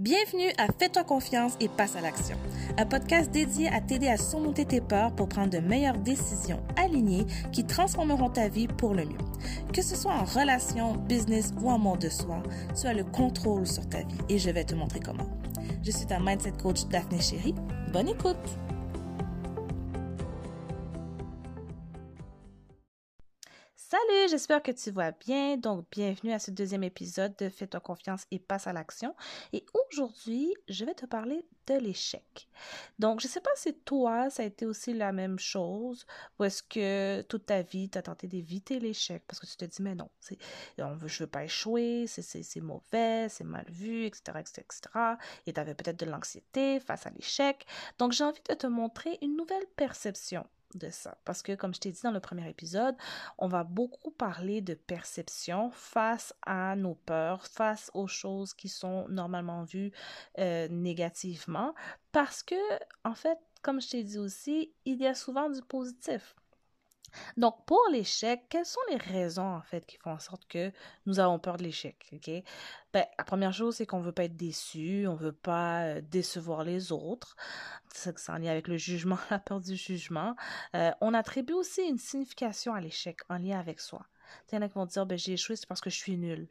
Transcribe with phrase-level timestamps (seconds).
[0.00, 2.38] Bienvenue à Fais-toi confiance et passe à l'action,
[2.78, 7.26] un podcast dédié à t'aider à surmonter tes peurs pour prendre de meilleures décisions alignées
[7.52, 9.18] qui transformeront ta vie pour le mieux.
[9.74, 12.42] Que ce soit en relation, business ou en monde de soi,
[12.80, 15.28] tu as le contrôle sur ta vie et je vais te montrer comment.
[15.82, 17.54] Je suis ta mindset coach Daphné Chéri.
[17.92, 18.69] Bonne écoute!
[23.90, 25.56] Salut, j'espère que tu vas bien.
[25.56, 29.16] Donc, bienvenue à ce deuxième épisode de Fais-toi confiance et passe à l'action.
[29.52, 32.48] Et aujourd'hui, je vais te parler de l'échec.
[33.00, 36.06] Donc, je ne sais pas si toi, ça a été aussi la même chose
[36.38, 39.64] ou est-ce que toute ta vie, tu as tenté d'éviter l'échec parce que tu te
[39.64, 40.08] dis, mais non,
[40.78, 44.80] je ne veux pas échouer, c'est mauvais, c'est mal vu, etc., etc., etc.
[45.46, 47.66] Et tu avais peut-être de l'anxiété face à l'échec.
[47.98, 51.18] Donc, j'ai envie de te montrer une nouvelle perception de ça.
[51.24, 52.96] Parce que, comme je t'ai dit dans le premier épisode,
[53.38, 59.06] on va beaucoup parler de perception face à nos peurs, face aux choses qui sont
[59.08, 59.92] normalement vues
[60.38, 61.74] euh, négativement.
[62.12, 62.54] Parce que,
[63.04, 66.34] en fait, comme je t'ai dit aussi, il y a souvent du positif.
[67.36, 70.72] Donc, pour l'échec, quelles sont les raisons, en fait, qui font en sorte que
[71.06, 72.30] nous avons peur de l'échec, OK?
[72.92, 75.84] Ben, la première chose, c'est qu'on ne veut pas être déçu, on ne veut pas
[75.84, 77.36] euh, décevoir les autres.
[77.92, 80.34] C'est en lien avec le jugement, la peur du jugement.
[80.74, 84.06] Euh, on attribue aussi une signification à l'échec en lien avec soi.
[84.50, 86.16] Il y en a qui vont dire, ben, j'ai échoué, c'est parce que je suis
[86.16, 86.48] nulle.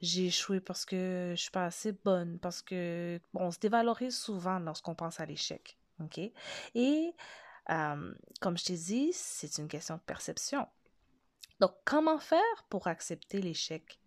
[0.00, 4.18] J'ai échoué parce que je suis pas assez bonne, parce que, bon, on se dévalorise
[4.18, 6.18] souvent lorsqu'on pense à l'échec, OK?
[6.74, 7.14] Et
[7.66, 10.68] comme je t'ai dit, c'est une question de perception.
[11.60, 14.00] Donc, comment faire pour accepter l'échec?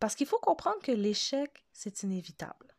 [0.00, 2.74] Parce qu'il faut comprendre que l'échec, c'est inévitable.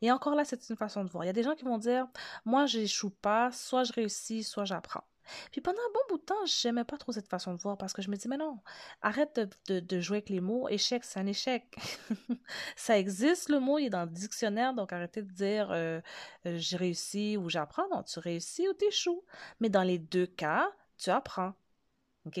[0.00, 1.24] Et encore là, c'est une façon de voir.
[1.24, 2.06] Il y a des gens qui vont dire,
[2.44, 5.04] moi, j'échoue pas, soit je réussis, soit j'apprends.
[5.50, 7.92] Puis pendant un bon bout de temps, j'aimais pas trop cette façon de voir parce
[7.92, 8.58] que je me dis, mais non,
[9.00, 10.68] arrête de, jouer avec les mots.
[10.68, 11.64] Échec, c'est un échec.
[12.76, 16.00] ça existe, le mot, il est dans le dictionnaire, donc arrêtez de dire euh,
[16.46, 17.88] euh, j'ai réussi ou j'apprends.
[17.90, 19.24] Non, tu réussis ou tu échoues.
[19.60, 21.54] Mais dans les deux cas, tu apprends.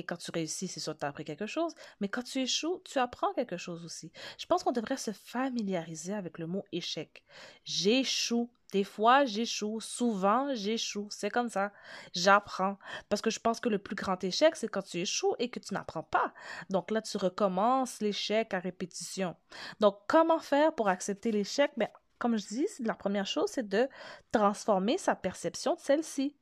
[0.06, 2.80] Quand tu réussis, c'est sûr que tu as appris quelque chose, mais quand tu échoues,
[2.84, 4.12] tu apprends quelque chose aussi.
[4.38, 7.24] Je pense qu'on devrait se familiariser avec le mot échec.
[7.64, 8.48] J'échoue.
[8.72, 9.80] Des fois, j'échoue.
[9.80, 11.06] Souvent, j'échoue.
[11.10, 11.72] C'est comme ça.
[12.14, 12.78] J'apprends.
[13.08, 15.60] Parce que je pense que le plus grand échec, c'est quand tu échoues et que
[15.60, 16.32] tu n'apprends pas.
[16.70, 19.36] Donc là, tu recommences l'échec à répétition.
[19.80, 21.70] Donc, comment faire pour accepter l'échec?
[21.76, 21.88] Ben,
[22.18, 23.88] comme je dis, la première chose, c'est de
[24.32, 26.36] transformer sa perception de celle-ci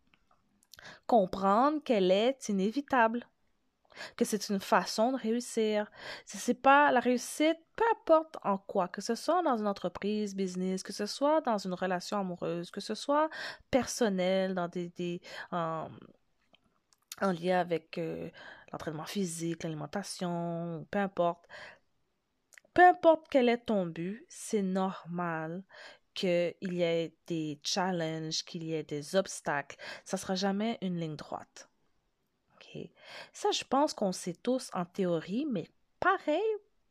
[1.06, 3.26] comprendre qu'elle est inévitable,
[4.16, 5.90] que c'est une façon de réussir.
[6.24, 10.82] C'est pas la réussite, peu importe en quoi, que ce soit dans une entreprise, business,
[10.82, 13.30] que ce soit dans une relation amoureuse, que ce soit
[13.70, 15.20] personnel, dans des
[15.52, 15.88] en,
[17.20, 18.30] lien avec euh,
[18.72, 21.46] l'entraînement physique, l'alimentation, peu importe.
[22.72, 25.64] Peu importe quel est ton but, c'est normal
[26.14, 29.76] qu'il y ait des challenges, qu'il y ait des obstacles.
[30.04, 31.69] Ça ne sera jamais une ligne droite.
[33.32, 36.42] Ça, je pense qu'on sait tous en théorie, mais pareil,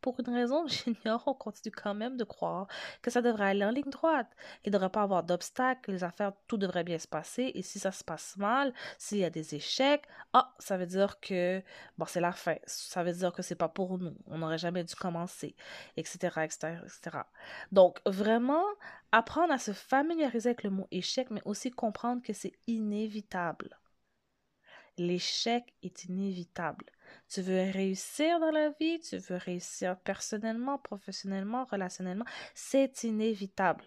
[0.01, 2.67] pour une raison j'ignore, on continue quand même de croire
[3.01, 4.28] que ça devrait aller en ligne droite.
[4.63, 7.51] Il ne devrait pas avoir d'obstacles, les affaires, tout devrait bien se passer.
[7.56, 10.03] Et si ça se passe mal, s'il y a des échecs,
[10.34, 11.62] ah, ça veut dire que,
[11.97, 12.56] bon, c'est la fin.
[12.66, 14.16] Ça veut dire que c'est pas pour nous.
[14.28, 15.56] On n'aurait jamais dû commencer,
[15.97, 17.17] etc., etc., etc.
[17.72, 18.66] Donc, vraiment,
[19.11, 23.78] apprendre à se familiariser avec le mot échec, mais aussi comprendre que c'est inévitable.
[24.99, 26.85] L'échec est inévitable.
[27.27, 33.85] Tu veux réussir dans la vie, tu veux réussir personnellement, professionnellement, relationnellement, c'est inévitable.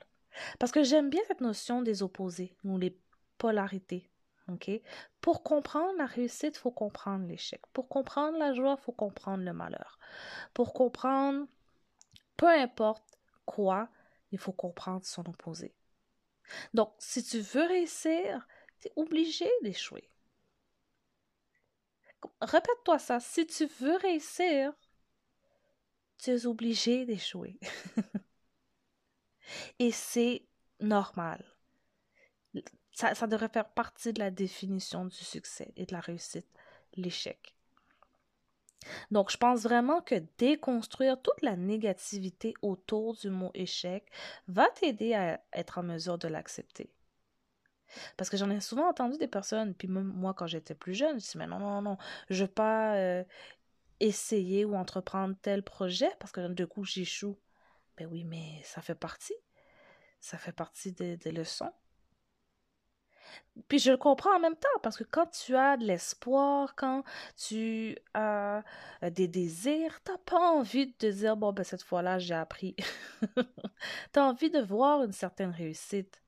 [0.59, 2.99] Parce que j'aime bien cette notion des opposés ou les
[3.39, 4.09] polarités.
[5.21, 7.61] Pour comprendre la réussite, il faut comprendre l'échec.
[7.73, 9.99] Pour comprendre la joie, il faut comprendre le malheur.
[10.53, 11.47] Pour comprendre
[12.37, 13.89] peu importe quoi,
[14.31, 15.75] il faut comprendre son opposé.
[16.75, 18.47] Donc, si tu veux réussir,
[18.81, 20.09] tu es obligé d'échouer.
[22.41, 23.21] Répète-toi ça.
[23.21, 24.73] Si tu veux réussir,
[26.19, 27.59] tu es obligé d'échouer.
[29.79, 30.45] Et c'est
[30.81, 31.45] normal.
[32.93, 36.47] Ça, ça devrait faire partie de la définition du succès et de la réussite,
[36.95, 37.55] l'échec.
[39.11, 44.11] Donc, je pense vraiment que déconstruire toute la négativité autour du mot échec
[44.49, 46.93] va t'aider à être en mesure de l'accepter.
[48.17, 51.21] Parce que j'en ai souvent entendu des personnes, puis même moi quand j'étais plus jeune,
[51.21, 51.99] je me mais non, non, non,
[52.31, 53.25] je veux pas euh,
[54.01, 57.39] essayer ou entreprendre tel projet parce que du coup j'échoue.
[57.97, 59.35] Ben oui, mais ça fait partie.
[60.21, 61.73] Ça fait partie des, des leçons.
[63.69, 67.05] Puis je le comprends en même temps, parce que quand tu as de l'espoir, quand
[67.37, 68.63] tu as
[69.03, 72.77] euh, des désirs, t'as pas envie de te dire, bon, ben cette fois-là, j'ai appris.
[73.37, 76.23] tu as envie de voir une certaine réussite.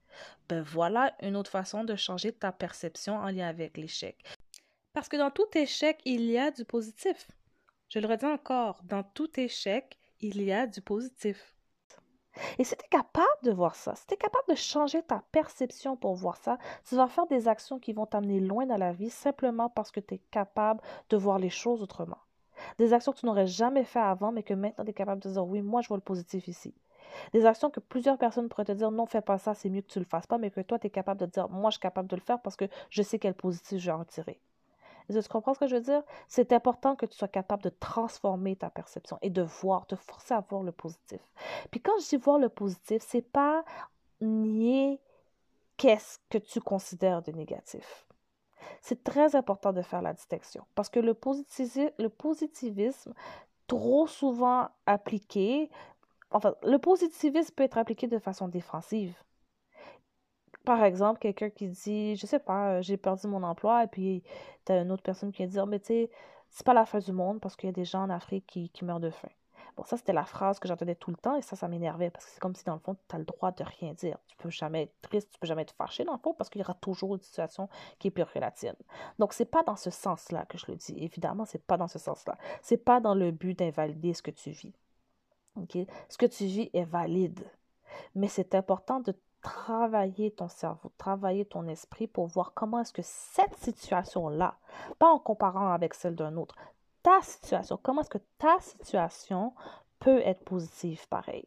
[0.48, 4.22] Ben voilà une autre façon de changer ta perception en lien avec l'échec.
[4.92, 7.28] Parce que dans tout échec, il y a du positif.
[7.88, 11.54] Je le redis encore, dans tout échec, il y a du positif.
[12.58, 15.22] Et si tu es capable de voir ça, si tu es capable de changer ta
[15.30, 16.58] perception pour voir ça,
[16.88, 20.00] tu vas faire des actions qui vont t'amener loin dans la vie simplement parce que
[20.00, 20.80] tu es capable
[21.10, 22.18] de voir les choses autrement.
[22.78, 25.30] Des actions que tu n'aurais jamais fait avant, mais que maintenant tu es capable de
[25.30, 26.74] dire oui, moi je vois le positif ici.
[27.32, 29.88] Des actions que plusieurs personnes pourraient te dire non, fais pas ça, c'est mieux que
[29.88, 31.80] tu le fasses pas, mais que toi tu es capable de dire moi je suis
[31.80, 34.40] capable de le faire parce que je sais quel positif je vais en tirer.
[35.08, 36.02] Est-ce tu comprends ce que je veux dire?
[36.28, 40.34] C'est important que tu sois capable de transformer ta perception et de voir, te forcer
[40.34, 41.20] à voir le positif.
[41.70, 43.64] Puis quand je dis voir le positif, c'est pas
[44.20, 45.00] nier
[45.76, 48.06] qu'est-ce que tu considères de négatif.
[48.80, 53.12] C'est très important de faire la distinction parce que le positivisme
[53.66, 55.70] trop souvent appliqué,
[56.30, 59.16] enfin, le positivisme peut être appliqué de façon défensive.
[60.64, 64.22] Par exemple, quelqu'un qui dit, je sais pas, j'ai perdu mon emploi, et puis
[64.64, 66.10] tu as une autre personne qui va dire, mais tu sais,
[66.54, 68.84] c'est pas la fin du monde parce qu'il y a des gens en Afrique qui,
[68.84, 69.28] meurent de faim.
[69.76, 72.24] Bon, ça, c'était la phrase que j'entendais tout le temps et ça, ça m'énervait parce
[72.26, 74.18] que c'est comme si, dans le fond, tu le droit de rien dire.
[74.28, 76.60] Tu peux jamais être triste, tu peux jamais être fâché, dans le fond, parce qu'il
[76.60, 77.68] y aura toujours une situation
[77.98, 78.76] qui est pire que la tienne.
[79.18, 80.94] Donc, c'est pas dans ce sens-là que je le dis.
[80.98, 82.38] Évidemment, c'est pas dans ce sens-là.
[82.62, 84.74] C'est pas dans le but d'invalider ce que tu vis.
[86.08, 87.44] Ce que tu vis est valide.
[88.14, 93.02] Mais c'est important de travailler ton cerveau, travailler ton esprit pour voir comment est-ce que
[93.02, 94.56] cette situation-là,
[94.98, 96.56] pas en comparant avec celle d'un autre,
[97.02, 99.52] ta situation, comment est-ce que ta situation
[100.00, 101.46] peut être positive pareil?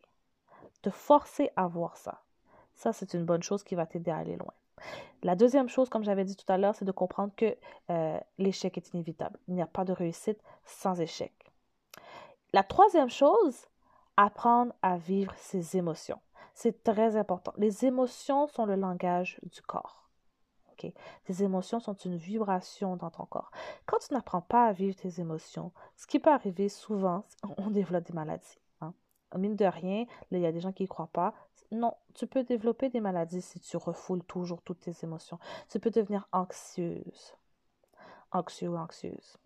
[0.83, 2.21] Te forcer à voir ça.
[2.75, 4.53] Ça, c'est une bonne chose qui va t'aider à aller loin.
[5.23, 7.57] La deuxième chose, comme j'avais dit tout à l'heure, c'est de comprendre que
[7.89, 9.39] euh, l'échec est inévitable.
[9.47, 11.33] Il n'y a pas de réussite sans échec.
[12.53, 13.65] La troisième chose,
[14.17, 16.19] apprendre à vivre ses émotions.
[16.53, 17.53] C'est très important.
[17.57, 20.09] Les émotions sont le langage du corps.
[20.73, 20.93] Okay?
[21.25, 23.51] Tes émotions sont une vibration dans ton corps.
[23.85, 27.25] Quand tu n'apprends pas à vivre tes émotions, ce qui peut arriver souvent,
[27.57, 28.59] on développe des maladies.
[28.81, 28.93] Hein?
[29.37, 31.33] Mine de rien, il y a des gens qui ne croient pas.
[31.71, 35.37] Non, tu peux développer des maladies si tu refoules toujours toutes tes émotions.
[35.69, 37.35] Tu peux devenir anxieuse.
[38.31, 39.37] Anxieux ou anxieuse.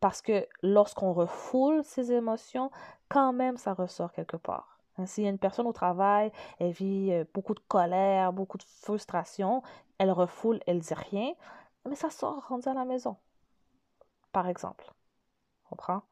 [0.00, 2.70] Parce que lorsqu'on refoule ses émotions,
[3.08, 4.78] quand même, ça ressort quelque part.
[4.96, 8.58] Hein, s'il y a une personne au travail, elle vit euh, beaucoup de colère, beaucoup
[8.58, 9.62] de frustration,
[9.98, 11.32] elle refoule, elle dit rien,
[11.88, 13.16] mais ça sort rendu à la maison.
[14.32, 14.92] Par exemple.
[15.68, 16.02] Comprends?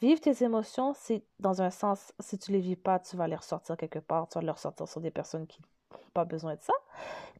[0.00, 3.34] Vivre tes émotions, c'est dans un sens, si tu les vis pas, tu vas les
[3.34, 6.62] ressortir quelque part, tu vas les ressortir sur des personnes qui n'ont pas besoin de
[6.62, 6.74] ça.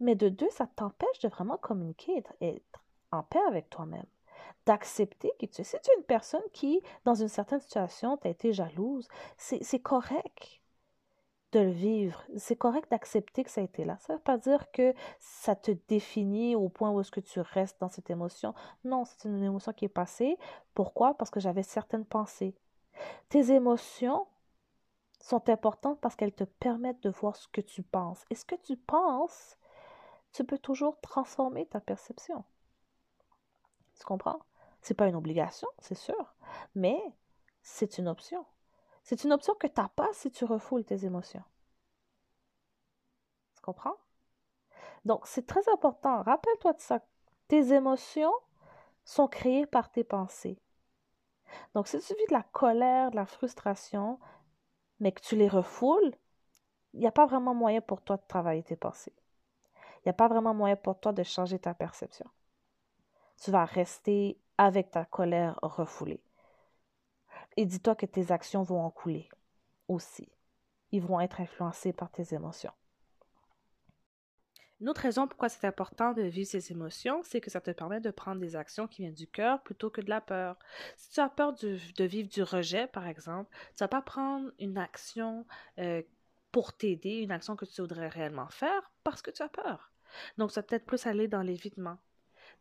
[0.01, 4.07] Mais de deux, ça t'empêche de vraiment communiquer et être en paix avec toi-même
[4.67, 8.53] d'accepter que tu si tu es une personne qui, dans une certaine situation, t'a été
[8.53, 10.61] jalouse, c'est correct
[11.53, 12.23] de le vivre.
[12.37, 13.97] C'est correct d'accepter que ça a été là.
[14.01, 17.41] Ça ne veut pas dire que ça te définit au point où est-ce que tu
[17.41, 18.55] restes dans cette émotion.
[18.85, 20.39] Non, c'est une émotion qui est passée.
[20.75, 21.15] Pourquoi?
[21.15, 22.55] Parce que j'avais certaines pensées.
[23.29, 24.27] Tes émotions
[25.21, 28.25] sont importantes parce qu'elles te permettent de voir ce que tu penses.
[28.31, 29.57] Et ce que tu penses,
[30.33, 32.45] tu peux toujours transformer ta perception.
[33.99, 34.41] Tu comprends?
[34.81, 36.35] C'est pas une obligation, c'est sûr,
[36.75, 37.01] mais
[37.63, 38.47] c'est une option.
[39.03, 41.43] C'est une option que tu n'as pas si tu refoules tes émotions.
[43.55, 43.97] Tu comprends?
[45.05, 46.23] Donc, c'est très important.
[46.23, 47.01] Rappelle-toi de ça.
[47.49, 48.33] Tes émotions
[49.05, 50.61] sont créées par tes pensées.
[51.75, 54.21] Donc, si tu vis de la colère, de la frustration,
[55.01, 56.15] mais que tu les refoules,
[56.93, 59.15] il n'y a pas vraiment moyen pour toi de travailler tes pensées.
[59.75, 62.29] Il n'y a pas vraiment moyen pour toi de changer ta perception
[63.43, 66.23] tu vas rester avec ta colère refoulée.
[67.57, 69.29] Et dis-toi que tes actions vont en couler
[69.89, 70.29] aussi.
[70.93, 72.73] Ils vont être influencés par tes émotions.
[74.81, 78.01] Une autre raison pourquoi c'est important de vivre ces émotions, c'est que ça te permet
[78.01, 80.57] de prendre des actions qui viennent du cœur plutôt que de la peur.
[80.97, 84.79] Si tu as peur de, vivre du rejet, par exemple, tu vas pas prendre une
[84.79, 85.47] action
[85.79, 86.03] euh,
[86.53, 89.91] pour t'aider, une action que tu voudrais réellement faire parce que tu as peur.
[90.39, 91.99] Donc, ça peut-être plus aller dans l'évitement.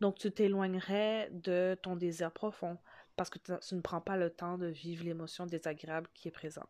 [0.01, 2.77] Donc, tu t'éloignerais de ton désir profond
[3.15, 6.69] parce que tu ne prends pas le temps de vivre l'émotion désagréable qui est présente.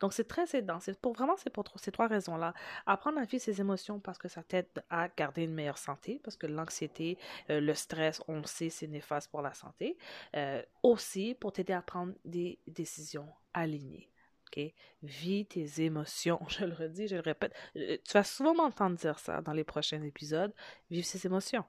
[0.00, 0.80] Donc, c'est très aidant.
[0.80, 2.54] C'est pour vraiment, c'est pour ces trois raisons-là.
[2.86, 6.36] Apprendre à vivre ses émotions parce que ça t'aide à garder une meilleure santé, parce
[6.36, 7.18] que l'anxiété,
[7.50, 9.96] euh, le stress, on le sait, c'est néfaste pour la santé.
[10.36, 14.10] Euh, aussi, pour t'aider à prendre des décisions alignées.
[14.48, 14.72] OK?
[15.02, 16.40] Vis tes émotions.
[16.48, 17.54] Je le redis, je le répète.
[17.76, 20.52] Euh, tu vas souvent m'entendre dire ça dans les prochains épisodes.
[20.90, 21.64] Vive ses émotions.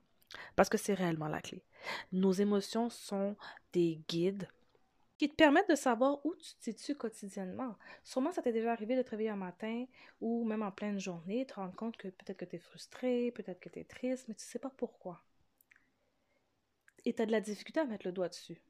[0.55, 1.63] Parce que c'est réellement la clé.
[2.11, 3.35] Nos émotions sont
[3.71, 4.47] des guides
[5.17, 7.77] qui te permettent de savoir où tu te situes quotidiennement.
[8.03, 9.85] Sûrement, ça t'est déjà arrivé de te réveiller un matin
[10.19, 13.59] ou même en pleine journée, te rendre compte que peut-être que tu es frustré, peut-être
[13.59, 15.23] que tu es triste, mais tu ne sais pas pourquoi.
[17.05, 18.61] Et tu as de la difficulté à mettre le doigt dessus.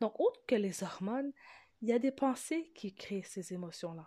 [0.00, 1.32] Donc, autre que les hormones,
[1.82, 4.06] il y a des pensées qui créent ces émotions-là.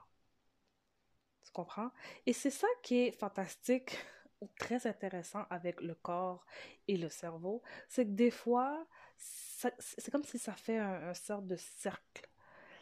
[1.44, 1.92] Tu comprends?
[2.26, 3.98] Et c'est ça qui est fantastique
[4.58, 6.46] très intéressant avec le corps
[6.88, 8.86] et le cerveau, c'est que des fois,
[9.18, 12.30] c'est comme si ça fait un, sorte de cercle.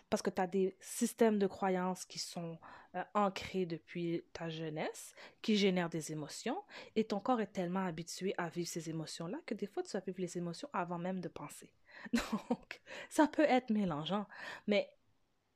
[0.09, 2.59] Parce que tu as des systèmes de croyances qui sont
[2.95, 6.61] euh, ancrés depuis ta jeunesse, qui génèrent des émotions,
[6.97, 10.01] et ton corps est tellement habitué à vivre ces émotions-là que des fois, tu vas
[10.01, 11.71] vivre les émotions avant même de penser.
[12.13, 14.27] Donc, ça peut être mélangeant.
[14.67, 14.91] Mais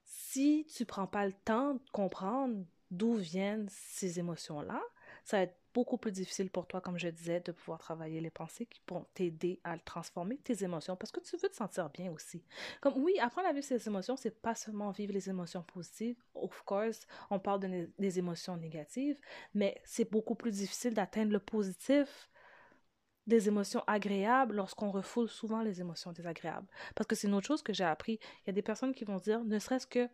[0.05, 4.81] si tu prends pas le temps de comprendre d'où viennent ces émotions-là,
[5.25, 8.29] ça va être beaucoup plus difficile pour toi, comme je disais, de pouvoir travailler les
[8.29, 12.11] pensées qui vont t'aider à transformer tes émotions parce que tu veux te sentir bien
[12.13, 12.41] aussi.
[12.79, 16.15] Comme oui, apprendre à vivre ces émotions, c'est pas seulement vivre les émotions positives.
[16.33, 19.19] Of course, on parle de des émotions négatives,
[19.53, 22.29] mais c'est beaucoup plus difficile d'atteindre le positif
[23.27, 26.67] des émotions agréables lorsqu'on refoule souvent les émotions désagréables.
[26.95, 28.19] Parce que c'est une autre chose que j'ai appris.
[28.43, 30.07] Il y a des personnes qui vont dire, ne serait-ce que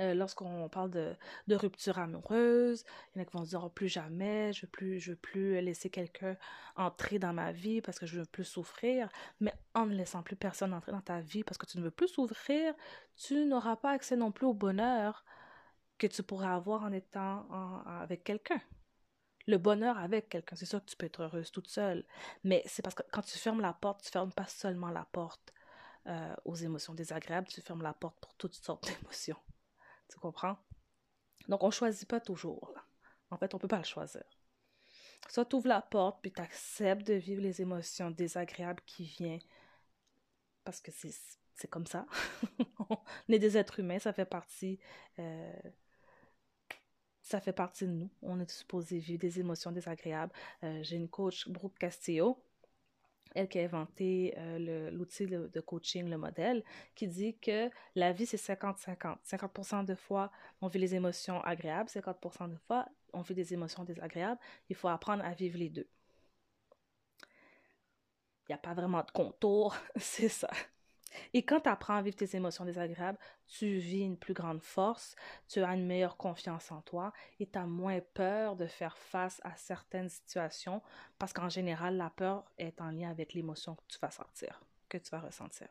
[0.00, 2.84] euh, lorsqu'on parle de, rupture amoureuse,
[3.14, 5.10] il y en a qui vont se dire oh, plus jamais, je veux plus, je
[5.10, 6.36] veux plus laisser quelqu'un
[6.76, 9.08] entrer dans ma vie parce que je veux plus souffrir.
[9.40, 11.90] Mais en ne laissant plus personne entrer dans ta vie parce que tu ne veux
[11.90, 12.74] plus souffrir,
[13.16, 15.24] tu n'auras pas accès non plus au bonheur
[15.98, 17.46] que tu pourrais avoir en étant
[17.86, 18.60] avec quelqu'un.
[19.46, 22.04] Le bonheur avec quelqu'un, c'est sûr que tu peux être heureuse toute seule,
[22.44, 25.52] mais c'est parce que quand tu fermes la porte, tu fermes pas seulement la porte
[26.06, 29.38] euh, aux émotions désagréables, tu fermes la porte pour toutes sortes d'émotions.
[30.12, 30.58] Tu comprends?
[31.48, 32.74] Donc, on ne choisit pas toujours.
[33.30, 34.22] En fait, on ne peut pas le choisir.
[35.28, 39.40] Soit tu ouvres la porte, puis tu acceptes de vivre les émotions désagréables qui viennent.
[40.64, 42.06] Parce que c'est comme ça.
[42.90, 44.78] on est des êtres humains, ça fait partie.
[45.18, 45.62] Euh,
[47.22, 48.10] ça fait partie de nous.
[48.20, 50.32] On est supposé vivre des émotions désagréables.
[50.64, 52.44] Euh, j'ai une coach, Brooke Castillo,
[53.34, 58.26] elle qui a inventé euh, l'outil de, coaching, le modèle, qui dit que la vie,
[58.26, 59.16] c'est 50-50.
[59.24, 63.84] 50%, de fois, on vit les émotions agréables, 50% de fois, on vit des émotions
[63.84, 64.40] désagréables.
[64.68, 65.88] Il faut apprendre à vivre les deux.
[68.48, 70.50] Il n'y a pas vraiment de contour, c'est ça.
[71.34, 75.14] Et quand tu apprends à vivre tes émotions désagréables, tu vis une plus grande force,
[75.48, 79.40] tu as une meilleure confiance en toi et tu as moins peur de faire face
[79.44, 80.82] à certaines situations
[81.18, 84.98] parce qu'en général, la peur est en lien avec l'émotion que tu vas sentir, que
[84.98, 85.68] tu vas ressentir.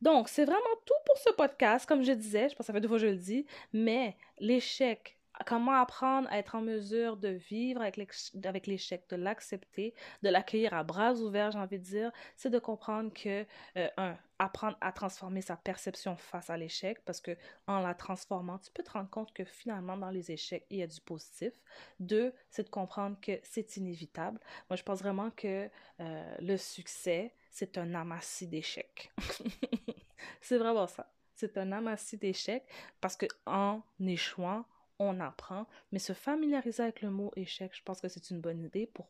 [0.00, 1.86] Donc, c'est vraiment tout pour ce podcast.
[1.86, 4.16] Comme je disais, je pense que ça fait deux fois que je le dis, mais
[4.38, 10.74] l'échec comment apprendre à être en mesure de vivre avec l'échec, de l'accepter, de l'accueillir
[10.74, 13.44] à bras ouverts, j'ai envie de dire, c'est de comprendre que,
[13.76, 18.58] euh, un, apprendre à transformer sa perception face à l'échec, parce que en la transformant,
[18.58, 21.52] tu peux te rendre compte que finalement, dans les échecs, il y a du positif.
[21.98, 24.38] Deux, c'est de comprendre que c'est inévitable.
[24.70, 25.68] Moi, je pense vraiment que
[26.00, 29.12] euh, le succès, c'est un amassis d'échecs.
[30.40, 31.10] c'est vraiment ça.
[31.34, 32.64] C'est un amassis d'échecs
[33.00, 34.64] parce que en échouant,
[34.98, 38.62] on apprend, mais se familiariser avec le mot échec, je pense que c'est une bonne
[38.62, 39.08] idée pour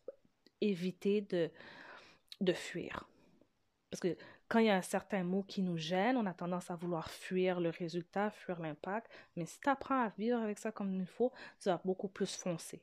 [0.61, 1.51] éviter de,
[2.41, 3.09] de fuir.
[3.91, 4.17] Parce que
[4.49, 7.11] quand il y a un certain mot qui nous gêne, on a tendance à vouloir
[7.11, 9.11] fuir le résultat, fuir l'impact.
[9.37, 12.35] Mais si tu apprends à vivre avec ça comme il faut, tu vas beaucoup plus
[12.37, 12.83] foncer.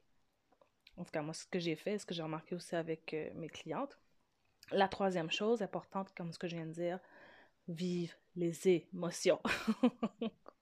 [0.98, 3.30] En tout cas, moi, ce que j'ai fait, ce que j'ai remarqué aussi avec euh,
[3.36, 3.98] mes clientes.
[4.72, 7.00] La troisième chose importante, comme ce que je viens de dire,
[7.68, 9.42] vive les émotions.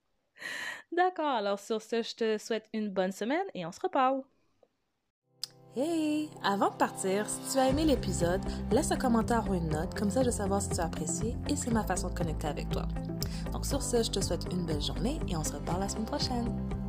[0.92, 4.24] D'accord, alors sur ce, je te souhaite une bonne semaine et on se reparle.
[5.76, 6.30] Hey!
[6.44, 10.12] Avant de partir, si tu as aimé l'épisode, laisse un commentaire ou une note, comme
[10.12, 12.70] ça je vais savoir si tu as apprécié et c'est ma façon de connecter avec
[12.70, 12.88] toi.
[13.52, 16.06] Donc sur ce, je te souhaite une belle journée et on se reparle la semaine
[16.06, 16.83] prochaine.